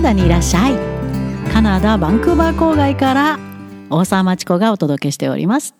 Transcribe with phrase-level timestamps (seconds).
[0.00, 0.72] ナダにいらっしゃい。
[1.52, 3.38] カナダバンクーバー郊外から
[3.90, 5.74] 大沢町子がお届けしております。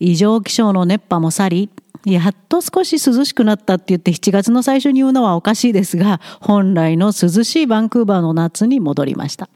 [0.00, 1.70] 異常気象の熱波も去り
[2.04, 9.48] やっと少し涼しくなったって言って7月の最初に言うのはおかしいですが本来の涼しいバンクーバーの夏に戻りました。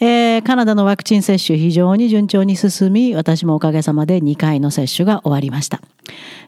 [0.00, 5.80] えー、カナダのワクチン接種非常に順調に進み、私もおかげさまで2回の接種が終わりました。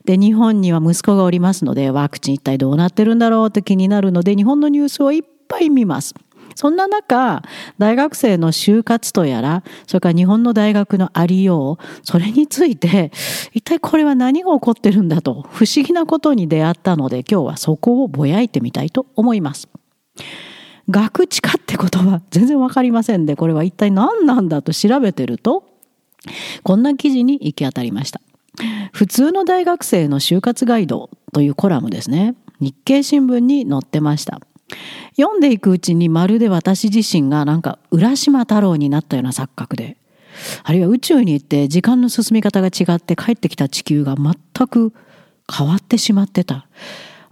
[0.04, 6.14] で、日本には息子がおりますので、ワクチン一体どうなってるんだろうって気になるので、日本のニュースをいっぱい見ます。
[6.54, 7.42] そんな中、
[7.78, 13.12] 大学生の就活とやら、それから日本の大学のありよう、それについて、
[13.52, 19.68] 一体これは何が起こってるんだと、不思議なことに出会ったので、今日はそこをぼやいてみたいと思います。
[20.90, 25.64] 学知化って言葉全然わかりませんでこれは一体何なんだと調べてると
[26.62, 28.20] こんな記事に行き当たりました
[28.92, 34.40] 普通の大学生の就活ガイドというコラムですね日経新聞に載ってました
[35.16, 39.96] 読んでいくうちにまるで私自身がなんか浦島太郎になったような錯覚で
[40.62, 44.92] あるいは宇宙に行って時間の進み方が違って帰ってきた地球が全く
[45.52, 46.66] 変わってしまってた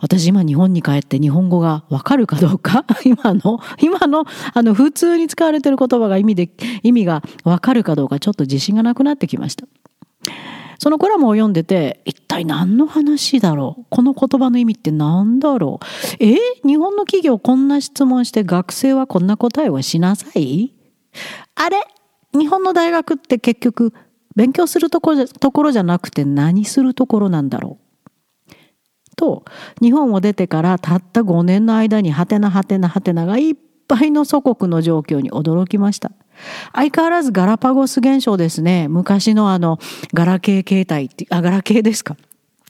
[0.01, 6.51] 私今日本に帰って日本語がわかるかどうか 今の、今の、あの、普通に使われてる言葉が意味で、
[6.85, 9.67] 意味がわかるかどうかちょっと自信がなくなってきました。
[10.79, 13.87] そのコラムを読んでて、一体何の話だろう？
[13.91, 16.25] この言葉の意味って何だろう？
[16.25, 16.37] え？
[16.65, 20.73] 日本の企業こんな質問して学生はこんな答えをしなさい？
[21.57, 21.83] あれ？
[22.33, 23.93] 日本の大学って結局
[24.37, 27.79] 勉強するところところじゃなくて何するところなんだろ
[28.49, 28.55] う？
[29.17, 29.45] と
[29.83, 33.55] 日本を出てからたった5年の間にはてなはてなはてながいっ
[33.89, 36.13] ぱいの祖国の状況に驚きました。
[36.73, 38.89] 相変わらずガラパゴス現象ですね。
[38.89, 39.79] 昔のあの
[40.15, 42.17] ガラケー携帯って、あ、ガラケーですか。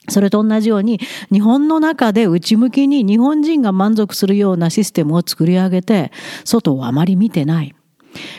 [0.08, 6.12] それと同じように日本の中で内向きに日本人が満足するようなシステムを作り上げて
[6.44, 7.75] 外をあまり見てない。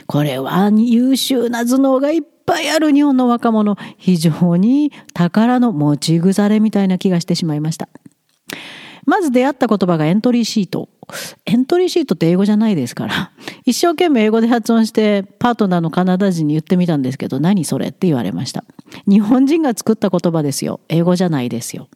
[0.08, 7.87] これは優秀な頭脳がいっぱいある日本の若者、非常に宝の持ち腐れみたいな気がしてしまいました。
[9.05, 10.89] まず出会った言葉がエントリーシート。
[11.45, 13.32] エントリーシートって英語じゃないですから。
[13.65, 18.64] 一生懸命英語で発音してパートナーのカナダ人に言ってみたんですけど、何それって言われました。
[19.08, 20.80] 日本人が作った言葉ですよ。
[20.89, 21.87] 英語じゃないですよ。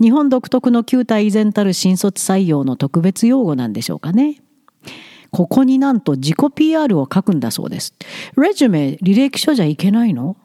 [0.00, 4.40] 日本独特の旧体依然たる新卒採用の特別用語なんでしょうかね。
[5.30, 7.94] ここになんと自己 PR を書くんだそうです。
[8.36, 10.36] レジュメ、履歴書じゃいけないの？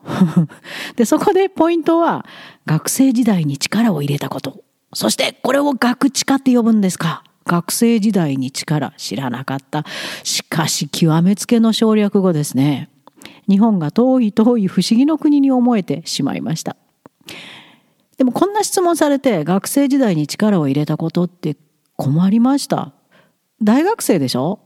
[0.95, 2.25] で、そこでポイントは、
[2.65, 4.63] 学生時代に力を入れたこと。
[4.93, 7.23] そしてこれを学知化って呼ぶんですか？
[7.45, 9.85] 学生時代に力知らなかった。
[10.23, 12.89] しかし極めつけの省略語ですね。
[13.49, 16.75] 日本が遠い遠い不思議の国に思えてしまいました。
[18.17, 21.55] でもこんな質問されて学生時代に力を入れたことって
[21.95, 22.93] 困りました。
[23.61, 24.59] 大学生でしょ？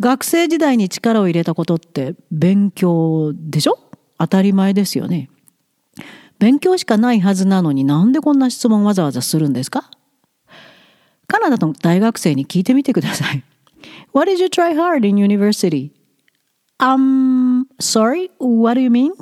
[0.00, 3.78] 学生時代に力を入れたことって勉強でしょ？
[4.18, 5.30] 当たり前ですよね。
[6.42, 9.88] 勉強しかないはずなのになんでこんな質問わざわざするんですか？
[11.28, 13.44] カナダの大学生に聞いてみてください。
[14.12, 15.92] What did you try hard in university?
[16.80, 19.12] Um, sorry, what do you mean?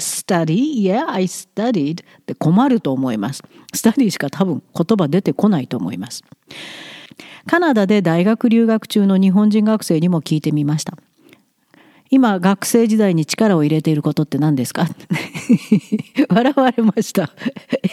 [0.00, 0.80] Study?
[0.82, 2.02] Yeah, I studied.
[2.02, 3.42] って困ると思います。
[3.74, 6.22] study しか多分言葉出てこないと思います。
[7.46, 10.96] カナダで大学留学中の日本人学生にも聞いてみました。
[12.12, 14.86] 今学生時代に力を入れていることって何ですか？
[16.28, 17.30] 笑われました。
[17.82, 17.88] え？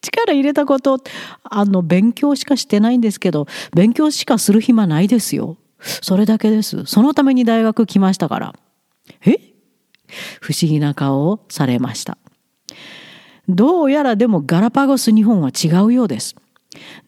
[0.00, 0.98] 力入れたこと
[1.44, 5.58] あの勉強しかしてないんですけど勉強しかする暇ないですよ。
[5.78, 6.86] それだけです。
[6.86, 8.54] そのために大学来ましたから。
[9.26, 9.36] え？
[10.40, 12.16] 不思議な顔をされました。
[13.46, 16.34] どうやらでもガラパゴス日本は違うようです。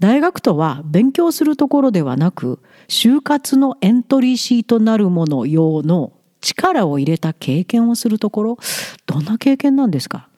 [0.00, 6.12] 大学とは勉強するところではなく就活のエントリーシートなるもの用の
[6.42, 8.58] 力を入れた経験をするところ
[9.06, 10.28] どんな経験なんですか？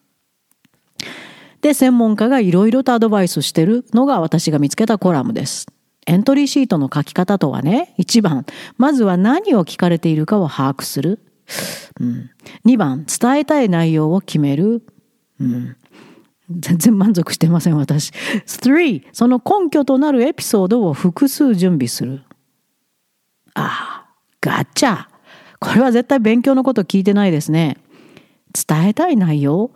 [1.61, 5.67] で専門家がいろいろとアドバイスしてるのが私が見つけたコラムです。
[6.07, 8.45] エントリーシートの書き方とはね1番
[8.77, 11.21] まずは何を聞かれているかを把握する、
[11.99, 12.31] うん、
[12.67, 14.83] 2番伝えたい内容を決める、
[15.41, 15.77] うん、
[16.51, 18.11] 全然満足してません私。
[18.11, 22.21] 3その根拠となるエピソードを複数準備する。
[23.55, 25.07] ああガチャ。
[25.65, 27.79] これは絶対勉強のこと聞いてないですね。
[28.53, 29.71] 伝えたい内容？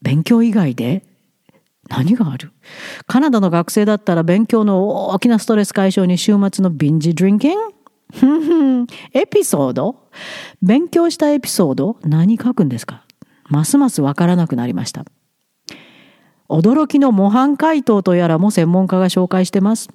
[0.00, 1.04] 勉強以外で？
[1.88, 2.52] 何がある？
[3.08, 10.08] カナダの学生だったら勉強の大きなストレス解消に週末のビンジドリンキングエピソード？
[10.62, 11.96] 勉強したエピソード？
[12.04, 13.04] 何書くんですか？
[13.48, 15.04] ますますわからなくなりました。
[16.48, 19.90] 驚きの模範解答とやらも専門家が紹介してます。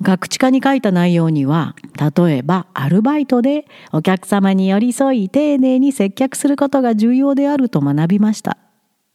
[0.00, 1.74] 学知課に書いた内容には、
[2.16, 8.56] 例えばアルバイトでお客様に寄り添い丁寧に接客することが重要であると学びました。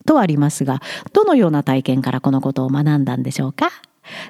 [0.06, 0.82] とありますが、
[1.14, 3.70] どのような体験からこのことを学んだんでしょうか？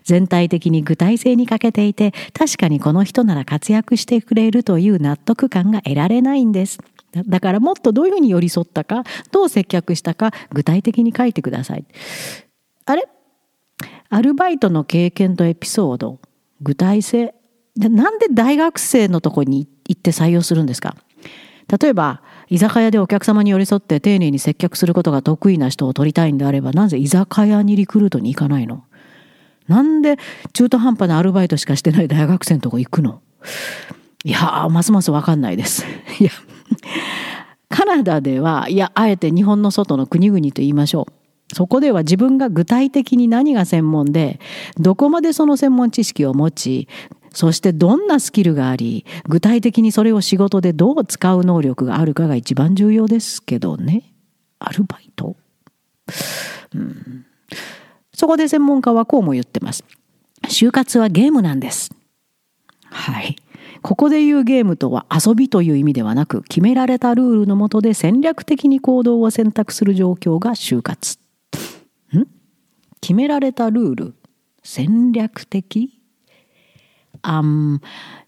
[0.04, 6.78] 全体的に具体性に欠けていて、確かにこの人なら活躍してくれるという納得感が得られないんです。
[7.28, 11.86] だからもっとどういうふうに寄り添ったか、どう接客したか、具体的に書いてください。
[12.86, 13.08] あれ？
[14.10, 16.20] アルバイトの経験とエピソード、
[16.64, 17.36] 具体性。
[17.78, 20.96] なんで大学生のとこに行って採用するんですか？
[21.82, 28.84] 例えば、居酒屋でお客様に寄り添って丁寧に接客することが得意な人を取りたいんであれば、なぜ居酒屋にリクルートに行かないの？
[29.68, 30.18] なんで
[30.52, 33.22] 中途半端なアルバイトしかしてない大学生のとこ行くの？
[34.24, 35.86] いやー、ますますわかんないです。
[36.20, 36.32] いや、
[37.70, 41.14] カナダでは、いや、あえて日本の外の国々と言いましょう。
[41.54, 44.40] そこでは自分が具体的に何が専門で、
[44.78, 46.88] どこまでその専門知識を持ち、
[47.32, 54.04] そしてどんなスキルがあり、具体的にそれを仕事でどう使う能力があるかが一番重要ですけどね。
[54.60, 55.36] アルバイト、
[56.74, 57.26] うん、
[58.14, 59.84] そこで専門家はこうも言ってます。
[60.48, 61.92] 就活はゲームなんです。
[62.86, 63.36] はい。
[63.82, 71.23] ここで言うゲームとは遊びという意味ではなく、決められたルールのもとで戦略的に行動を選択する状況が就活。
[73.04, 74.16] 決められたルール
[74.64, 76.00] 戦略的？
[77.22, 77.82] あん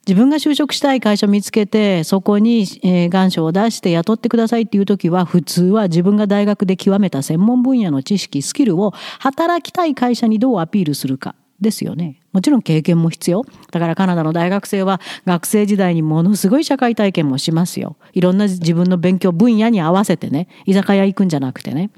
[0.06, 12.19] 自分が就職したい会社を見つけてそこに、えー、願書を出して雇ってくださいっていう時は普通は自分が大学で極めた専門分野の知識スキルを働きたい会社にどうアピールするかですよね。
[12.33, 13.45] もちろん経験も必要。
[13.72, 17.95] だからカナダの大学生は学生時代にものすごい社会体験もしますよ。
[18.12, 21.92] いろんな自分の勉強分野に合わせてね、居酒屋行くんじゃなくてね。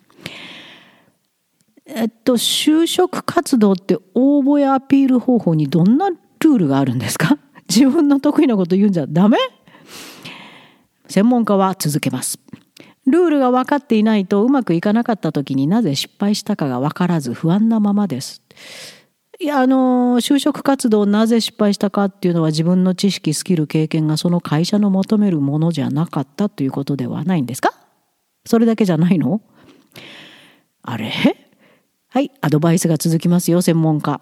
[1.87, 7.37] えっと、就職活動って応募やアピール方法にどんなルールがあるんですか？
[7.69, 9.37] 自分の得意なこと言うんじゃダメ？
[11.07, 12.39] 専門家は続けます。
[13.05, 18.41] ルールが分かっていないとうまくいかなかった時になぜ失敗したかが分からず不安なままです。
[19.39, 27.73] いや、あの、就職活動なぜ失敗したかっていうのは自分の知識、スキル、経験がその会社の求めるものじゃなかったということではないんですか？
[28.45, 29.41] それだけじゃないの？
[30.81, 31.13] あれ？
[32.09, 34.21] はい、アドバイスが続きますよ、専門家。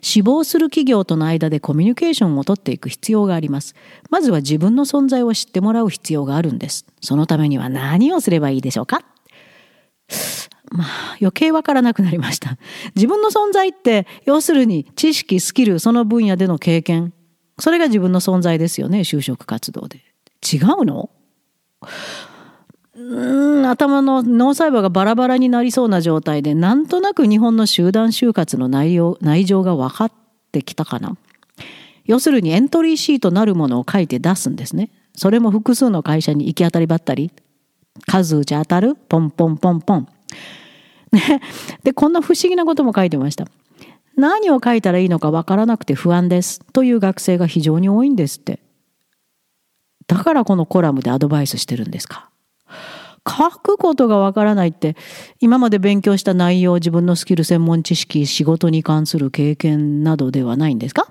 [0.00, 3.74] 死亡する企業との間でコミュニケーションをとっていく必要があります。
[4.08, 6.86] まずは自分の存在を知ってもらう必要があるんです。
[7.02, 9.02] そのためには何をすればいいでしょうか？
[10.70, 12.56] まあ余計わからなくなりました。
[12.94, 17.12] 自分の存在って要するに知識、スキル、その分野での経験。
[17.58, 19.98] それが自分の存在ですよね、就職活動で。
[20.50, 21.10] 違うの？
[22.96, 30.12] うん頭の脳細胞がバラバラになりそうな状態でなんとなく日本の集団就活の内容内情が分かっ
[30.50, 31.14] てきたかな？
[32.06, 34.90] 要するにエントリーシートなるものを書いて出すんですね。
[35.14, 37.32] それも複数の会社に行き当たりばったり。
[38.06, 38.94] 数打ち当たる。
[38.94, 40.08] ポンポンポンポン。
[41.12, 41.42] ね。
[41.82, 43.46] でこんな不思議なことも書いてました。
[44.16, 48.60] 何を書いたらいいのか分からなくて不安ですという学生が非常に多いんですって。
[50.06, 52.30] だからこのコラムでアドバイスしてるんですか？
[53.28, 54.96] 書くことがわからないって
[55.40, 61.08] 今まで勉強した内容自分のスキル専門知識仕事に関する経験などではないんですか？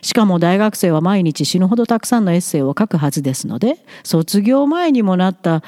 [0.00, 5.62] しかも大学生は毎日死ぬほどたくさんのエッセイを書くはずですので卒業前にもなった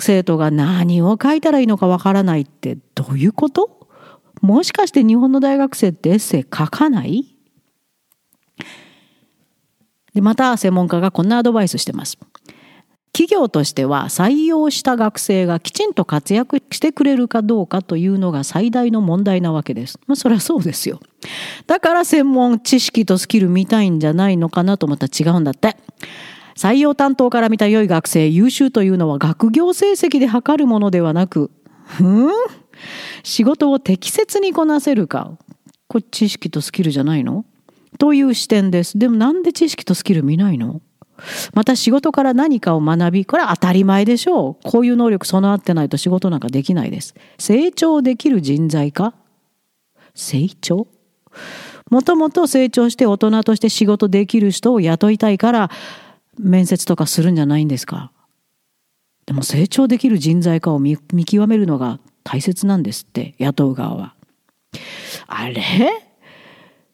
[0.00, 3.88] 生徒が何を書いたらいいのかわからないってどういうこと？
[4.40, 7.36] もしかして日本の大学生ってエッセイ書かない？
[10.14, 12.18] でまた専門家がこんなアドバイスしてます。
[13.14, 20.00] 企業としては採用した学生がきちんと活躍してくれるかどうかというのが最大の問題なわけです。
[20.08, 20.98] まあそりゃそうですよ。
[21.68, 25.76] だから専門知識とスキル見たいんじゃないのかなと思ったら違うんだって。
[26.56, 31.52] 採用担当から見た良い学生、優秀というのは学業成績で測るものではなく、
[31.84, 32.30] ふん？
[33.22, 35.38] 仕事を適切にこなせるか。
[35.86, 37.44] これ知識とスキルじゃないの？
[37.96, 38.98] という視点です。
[38.98, 40.80] でもなんで知識とスキル見ないの？
[41.54, 44.70] また仕事から何かを学び、これは当たり前でしょう。
[44.70, 47.14] こういう能力備わってないと仕事なんかできないです。
[47.38, 49.14] 成長できる人材か？
[50.14, 50.86] 成長？
[51.90, 55.70] もともと成長して大人として仕事できる人を雇いたいから
[56.38, 58.10] 面接とかするんじゃないんですか？
[59.26, 64.14] でも成長できる人材かを見極めるのが大切なんですって雇う側は。
[65.26, 65.62] あれ？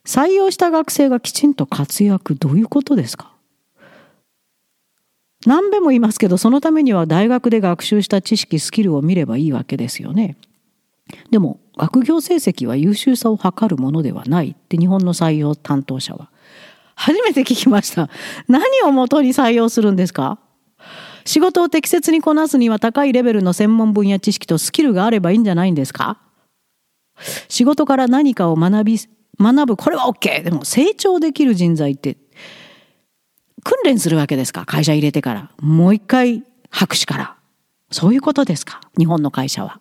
[0.04, 3.32] 採用した学生がきちんと活躍どういうことですか？
[5.46, 10.36] 何べも言いますけどそのためには大学で学習した知識スキルを見ればいいわけですよね。
[11.30, 16.30] でも学業成績は優秀さを測るものではないって日本の採用担当者は
[16.94, 18.10] 初めて聞きました。
[18.48, 20.38] 何をもとに採用するんですか？
[21.24, 26.18] 仕事を適切にこなすには高いレベルの専門分野知識とスキルがあればいいんじゃないんですか？
[27.48, 28.98] 仕事から何かを学び
[29.38, 32.18] 学ぶこれは OK でも成長できる人材って
[33.64, 34.64] 訓練するわけですか？
[34.66, 35.50] 会社入れてから。
[35.60, 37.36] もう一回白紙から。
[37.90, 38.80] そういうことですか？
[38.96, 39.80] 日本の会社は。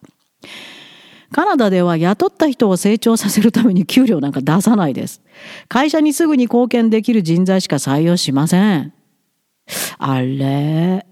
[1.31, 5.21] カナダでは雇った人を成長させるために給料なんか出さないです。
[5.67, 8.93] 会社にすぐに貢献できる人材しか採用しません。
[9.99, 11.05] あれ？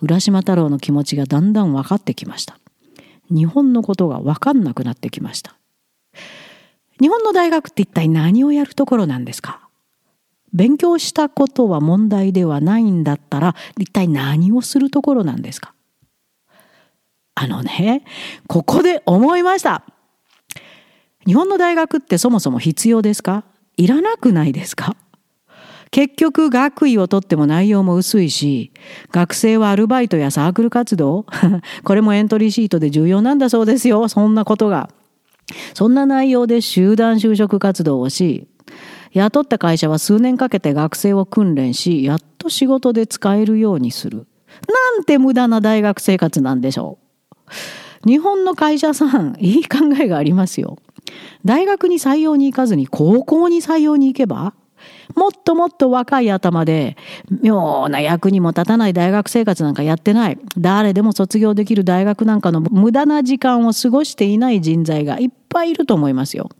[0.00, 2.58] 浦島太郎の気持ちがだんだん分かってきました。
[3.28, 5.56] 日本のことが分かんなくなってきました。
[7.00, 9.65] 日本の大学って一体何をやるところなんですか？
[10.56, 15.74] 勉強したことは問題ではないんだったら一体何をするところなんですか？
[17.34, 18.02] あのね
[18.48, 19.84] ここで思いました。
[21.26, 23.44] 日本の大学ってそもそも必要ですか？
[23.76, 24.96] いらなくないですか？
[25.90, 28.72] 結局学位を取っても内容も薄いし
[29.12, 31.26] 学生はアルバイトやサークル活動？
[31.84, 34.88] これもエントリーシートで重要なんだそうですよそんなことが。
[35.74, 38.48] そんな内容で集団就職活動をし
[39.16, 44.26] 雇った会社は数年かけて学生を訓練しやっと仕事で使えるようにする。
[44.68, 46.98] なんて無駄な大学生活なんでしょ
[48.04, 48.08] う。
[48.08, 50.76] 日本の会社さん いい考えがありますよ。
[51.46, 54.52] 大学に採用に行かずに高校に採用に行けば
[55.14, 56.98] もっともっと若い頭で
[57.40, 60.38] 妙な役にも立たない大学生活なんかやってない。
[60.58, 66.50] 誰でも卒業できる大学なんかの無駄な時間を過ごしていない人材がいっぱいいると思いますよ。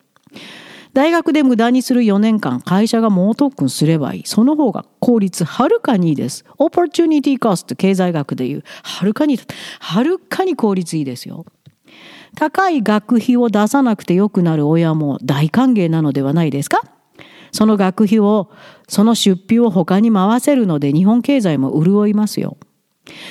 [0.96, 4.22] 大学で無駄にする4年間会社が猛特訓すればいい。
[4.24, 6.46] その方が効率はるかにいいです。
[6.56, 8.64] オポチュニティコスト経済学でいう。
[8.82, 9.38] はるかに
[9.78, 11.44] はるかに効率いいですよ。
[12.34, 16.80] 高い学費を出さなくてよくなる親も大歓迎なのではないですか？
[17.52, 18.50] その学費を、
[18.88, 22.56] その出費を他に回せるので日本経済も潤いますよ。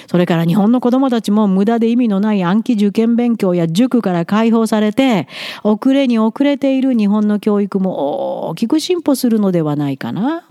[0.07, 5.27] それから日本の子供たちも無駄で意味のない暗記受験勉強や塾から解放されて、
[5.63, 10.47] 遅れに遅れている日本の教育も大きく進歩するのではないかな。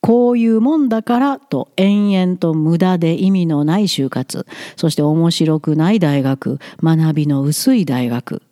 [0.00, 4.46] こういうもんだからと延々と無駄で意味のない就活、
[4.76, 8.42] そして面白くない大学、学びの薄い大学、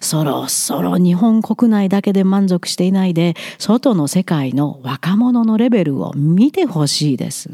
[0.00, 7.50] そろそろ日本国内だけで満足していないで、外の世界の若者のレベルを見てほしいです。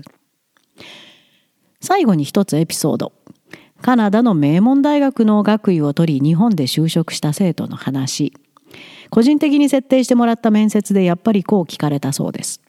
[1.80, 3.12] 最後に一つエピソード。
[3.80, 8.34] カナダの名門大学の学位を取り日本で就職した生徒の話。
[9.08, 12.60] 個人的に設定してもらった面接でやっぱりこう聞かれたそうです。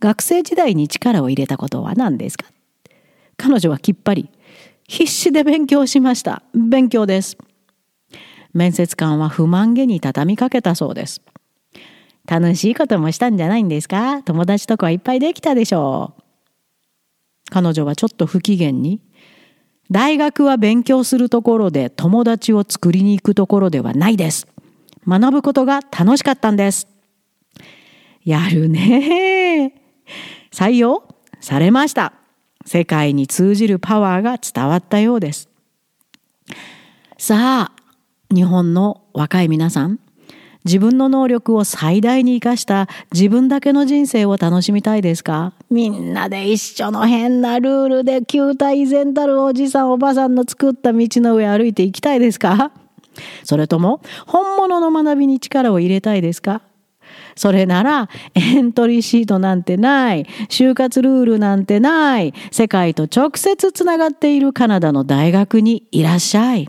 [0.00, 2.46] 学生時代に力を入れたことは何ですか？
[3.36, 4.30] 彼女はきっぱり
[4.86, 6.42] 必死で勉強しました。
[6.54, 7.38] 勉強です。
[8.52, 11.22] 面接官は不満げに畳みかけたそうです。
[12.26, 14.22] 楽しいこともしたんじゃないんですか？
[14.22, 16.17] 友達とかいっぱいできたでしょう。
[17.50, 19.00] 彼女はちょっと不機嫌に、
[19.90, 24.46] 大学は勉強するところで友達を作りに行くところではないです。
[25.06, 26.86] 学ぶことが楽しかったんです。
[28.24, 29.72] やるね
[30.52, 31.08] 採用
[31.40, 32.12] されました。
[32.66, 35.48] 世界に通じるパワーが伝わったようです。
[37.16, 39.98] さあ、日本の若い皆さん
[40.68, 45.54] 自分の能力を最大に生かした自分だけの人生を楽しみたいですか？
[45.70, 52.70] みんなで一緒の変なルールで球体依然たるおじさんおばさんの作った道の上歩いていきたいですか？
[53.44, 56.60] それとも本物の学びに力を入れたいですか？
[57.34, 66.68] それならエントリーシートなんてない、就活ルールなんてない、世界と直接つながっているカナダの大学にいらっしゃい。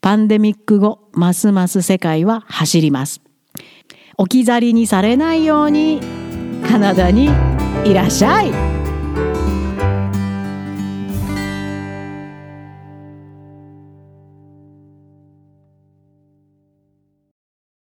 [0.00, 3.20] パンデミック後、ますます世界は走ります。
[4.16, 6.00] 置き去りにされないように、
[6.66, 7.28] カナダに
[7.84, 8.79] いらっしゃい。